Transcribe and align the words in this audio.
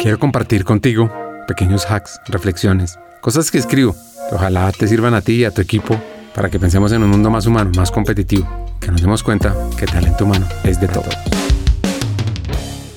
Quiero 0.00 0.20
compartir 0.20 0.64
contigo 0.64 1.10
pequeños 1.48 1.90
hacks, 1.90 2.20
reflexiones, 2.28 3.00
cosas 3.20 3.50
que 3.50 3.58
escribo 3.58 3.96
que 4.28 4.36
ojalá 4.36 4.70
te 4.70 4.86
sirvan 4.86 5.12
a 5.12 5.22
ti 5.22 5.32
y 5.32 5.44
a 5.44 5.50
tu 5.50 5.60
equipo 5.60 6.00
para 6.36 6.48
que 6.48 6.60
pensemos 6.60 6.92
en 6.92 7.02
un 7.02 7.10
mundo 7.10 7.30
más 7.30 7.46
humano, 7.46 7.72
más 7.76 7.90
competitivo, 7.90 8.46
que 8.80 8.92
nos 8.92 9.02
demos 9.02 9.24
cuenta 9.24 9.56
que 9.76 9.86
el 9.86 9.90
talento 9.90 10.24
humano 10.24 10.46
es 10.62 10.80
de 10.80 10.86
todos. 10.86 11.12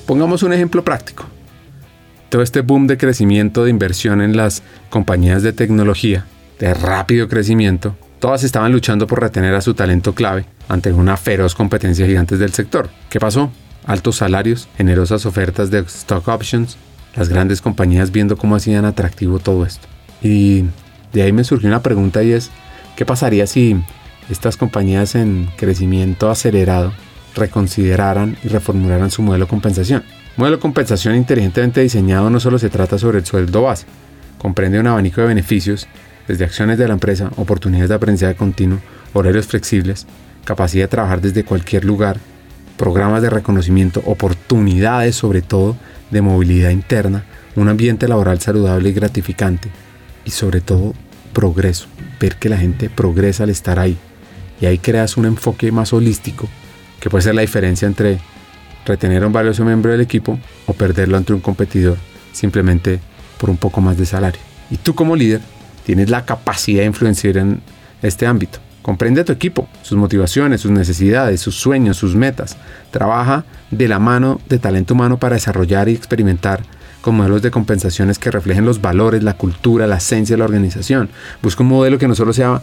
Pongamos 0.06 0.44
un 0.44 0.52
ejemplo 0.52 0.84
práctico. 0.84 1.24
Todo 2.28 2.42
este 2.42 2.60
boom 2.60 2.86
de 2.86 2.96
crecimiento 2.96 3.64
de 3.64 3.70
inversión 3.70 4.22
en 4.22 4.36
las 4.36 4.62
compañías 4.88 5.42
de 5.42 5.52
tecnología, 5.52 6.26
de 6.60 6.72
rápido 6.72 7.26
crecimiento, 7.26 7.96
todas 8.20 8.44
estaban 8.44 8.70
luchando 8.70 9.08
por 9.08 9.20
retener 9.20 9.56
a 9.56 9.60
su 9.60 9.74
talento 9.74 10.14
clave 10.14 10.46
ante 10.68 10.92
una 10.92 11.16
feroz 11.16 11.56
competencia 11.56 12.06
gigantes 12.06 12.38
del 12.38 12.52
sector. 12.52 12.90
¿Qué 13.10 13.18
pasó? 13.18 13.50
Altos 13.86 14.18
salarios, 14.18 14.68
generosas 14.76 15.26
ofertas 15.26 15.72
de 15.72 15.80
stock 15.80 16.28
options, 16.28 16.78
las 17.14 17.28
grandes 17.28 17.60
compañías 17.60 18.10
viendo 18.10 18.36
cómo 18.36 18.56
hacían 18.56 18.84
atractivo 18.84 19.38
todo 19.38 19.64
esto. 19.66 19.86
Y 20.22 20.64
de 21.12 21.22
ahí 21.22 21.32
me 21.32 21.44
surgió 21.44 21.68
una 21.68 21.82
pregunta 21.82 22.22
y 22.22 22.32
es, 22.32 22.50
¿qué 22.96 23.04
pasaría 23.04 23.46
si 23.46 23.82
estas 24.30 24.56
compañías 24.56 25.14
en 25.14 25.48
crecimiento 25.56 26.30
acelerado 26.30 26.92
reconsideraran 27.34 28.36
y 28.44 28.48
reformularan 28.48 29.10
su 29.10 29.22
modelo 29.22 29.46
de 29.46 29.50
compensación? 29.50 30.04
Modelo 30.36 30.56
de 30.56 30.62
compensación 30.62 31.16
inteligentemente 31.16 31.82
diseñado 31.82 32.30
no 32.30 32.40
solo 32.40 32.58
se 32.58 32.70
trata 32.70 32.98
sobre 32.98 33.18
el 33.18 33.26
sueldo 33.26 33.62
base, 33.62 33.86
comprende 34.38 34.80
un 34.80 34.86
abanico 34.86 35.20
de 35.20 35.26
beneficios, 35.26 35.86
desde 36.26 36.44
acciones 36.44 36.78
de 36.78 36.86
la 36.86 36.94
empresa, 36.94 37.30
oportunidades 37.36 37.88
de 37.88 37.94
aprendizaje 37.96 38.34
continuo, 38.36 38.78
horarios 39.12 39.46
flexibles, 39.46 40.06
capacidad 40.44 40.84
de 40.84 40.88
trabajar 40.88 41.20
desde 41.20 41.44
cualquier 41.44 41.84
lugar, 41.84 42.18
programas 42.76 43.22
de 43.22 43.30
reconocimiento, 43.30 44.02
oportunidades 44.06 45.16
sobre 45.16 45.42
todo 45.42 45.76
de 46.12 46.22
movilidad 46.22 46.70
interna, 46.70 47.24
un 47.56 47.68
ambiente 47.68 48.06
laboral 48.06 48.40
saludable 48.40 48.90
y 48.90 48.92
gratificante 48.92 49.70
y 50.24 50.30
sobre 50.30 50.60
todo 50.60 50.94
progreso, 51.32 51.86
ver 52.20 52.36
que 52.36 52.48
la 52.48 52.58
gente 52.58 52.88
progresa 52.88 53.44
al 53.44 53.50
estar 53.50 53.78
ahí. 53.78 53.96
Y 54.60 54.66
ahí 54.66 54.78
creas 54.78 55.16
un 55.16 55.26
enfoque 55.26 55.72
más 55.72 55.92
holístico 55.92 56.48
que 57.00 57.10
puede 57.10 57.22
ser 57.22 57.34
la 57.34 57.40
diferencia 57.40 57.88
entre 57.88 58.20
retener 58.86 59.24
a 59.24 59.26
un 59.26 59.32
valioso 59.32 59.64
miembro 59.64 59.90
del 59.90 60.00
equipo 60.00 60.38
o 60.66 60.74
perderlo 60.74 61.16
ante 61.16 61.32
un 61.32 61.40
competidor 61.40 61.96
simplemente 62.32 63.00
por 63.38 63.50
un 63.50 63.56
poco 63.56 63.80
más 63.80 63.96
de 63.96 64.06
salario. 64.06 64.40
Y 64.70 64.76
tú 64.76 64.94
como 64.94 65.16
líder 65.16 65.40
tienes 65.84 66.10
la 66.10 66.24
capacidad 66.24 66.80
de 66.80 66.86
influenciar 66.86 67.38
en 67.38 67.60
este 68.02 68.26
ámbito. 68.26 68.60
Comprende 68.82 69.20
a 69.20 69.24
tu 69.24 69.32
equipo, 69.32 69.68
sus 69.82 69.96
motivaciones, 69.96 70.60
sus 70.60 70.72
necesidades, 70.72 71.40
sus 71.40 71.54
sueños, 71.54 71.96
sus 71.96 72.16
metas. 72.16 72.56
Trabaja 72.90 73.44
de 73.70 73.88
la 73.88 73.98
mano 73.98 74.40
de 74.48 74.58
talento 74.58 74.94
humano 74.94 75.18
para 75.18 75.36
desarrollar 75.36 75.88
y 75.88 75.94
experimentar 75.94 76.62
con 77.00 77.16
modelos 77.16 77.42
de 77.42 77.50
compensaciones 77.50 78.18
que 78.18 78.30
reflejen 78.30 78.64
los 78.64 78.80
valores, 78.80 79.22
la 79.22 79.34
cultura, 79.34 79.86
la 79.86 79.96
esencia 79.96 80.34
de 80.34 80.38
la 80.38 80.44
organización. 80.44 81.10
Busca 81.42 81.62
un 81.62 81.68
modelo 81.68 81.98
que 81.98 82.08
no 82.08 82.14
solo 82.14 82.32
sea 82.32 82.62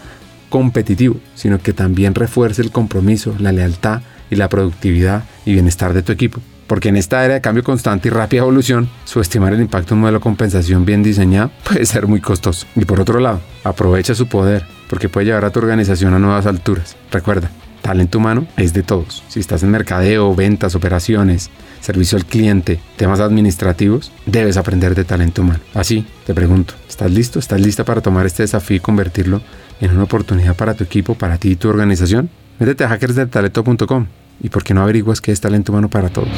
competitivo, 0.49 1.19
sino 1.35 1.59
que 1.59 1.73
también 1.73 2.15
refuerce 2.15 2.61
el 2.61 2.71
compromiso, 2.71 3.35
la 3.39 3.51
lealtad 3.51 4.01
y 4.29 4.35
la 4.35 4.49
productividad 4.49 5.23
y 5.45 5.53
bienestar 5.53 5.93
de 5.93 6.01
tu 6.01 6.11
equipo. 6.11 6.41
Porque 6.67 6.89
en 6.89 6.97
esta 6.97 7.25
era 7.25 7.35
de 7.35 7.41
cambio 7.41 7.63
constante 7.63 8.09
y 8.09 8.11
rápida 8.11 8.41
evolución, 8.41 8.89
subestimar 9.05 9.53
el 9.53 9.61
impacto 9.61 9.89
de 9.89 9.93
un 9.95 10.01
modelo 10.01 10.19
de 10.19 10.23
compensación 10.23 10.85
bien 10.85 11.01
diseñado 11.01 11.51
puede 11.63 11.85
ser 11.85 12.07
muy 12.07 12.21
costoso. 12.21 12.67
Y 12.75 12.85
por 12.85 12.99
otro 12.99 13.19
lado, 13.19 13.41
aprovecha 13.63 14.13
su 14.13 14.27
poder, 14.27 14.65
porque 14.89 15.07
puede 15.07 15.27
llevar 15.27 15.45
a 15.45 15.51
tu 15.51 15.59
organización 15.59 16.13
a 16.13 16.19
nuevas 16.19 16.45
alturas. 16.45 16.97
Recuerda, 17.11 17.49
talento 17.81 18.17
humano 18.17 18.47
es 18.57 18.73
de 18.73 18.83
todos. 18.83 19.23
Si 19.29 19.39
estás 19.39 19.63
en 19.63 19.71
mercadeo, 19.71 20.35
ventas, 20.35 20.75
operaciones, 20.75 21.49
servicio 21.79 22.17
al 22.17 22.25
cliente, 22.25 22.79
temas 22.97 23.19
administrativos, 23.19 24.11
debes 24.25 24.57
aprender 24.57 24.95
de 24.95 25.05
talento 25.05 25.41
humano. 25.43 25.59
Así, 25.73 26.05
te 26.25 26.33
pregunto, 26.33 26.73
¿estás 26.89 27.11
listo? 27.11 27.39
¿Estás 27.39 27.61
lista 27.61 27.85
para 27.85 28.01
tomar 28.01 28.25
este 28.25 28.43
desafío 28.43 28.77
y 28.77 28.81
convertirlo 28.81 29.41
en 29.79 29.91
una 29.91 30.03
oportunidad 30.03 30.55
para 30.55 30.73
tu 30.73 30.83
equipo, 30.83 31.15
para 31.15 31.37
ti 31.37 31.51
y 31.51 31.55
tu 31.55 31.69
organización? 31.69 32.29
Métete 32.59 32.83
a 32.83 32.89
hackersdeltalento.com 32.89 34.07
y 34.41 34.49
por 34.49 34.63
qué 34.63 34.73
no 34.73 34.81
averiguas 34.81 35.21
qué 35.21 35.31
es 35.31 35.39
talento 35.39 35.71
humano 35.71 35.89
para 35.89 36.09
todos. 36.09 36.29